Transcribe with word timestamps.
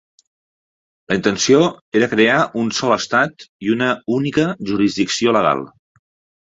La 1.11 1.17
intenció 1.19 1.59
era 1.99 2.07
crear 2.15 2.39
un 2.63 2.73
sol 2.79 2.95
estat 2.97 3.47
i 3.67 3.71
una 3.77 3.93
única 4.19 4.49
jurisdicció 4.73 5.39
legal. 5.41 5.67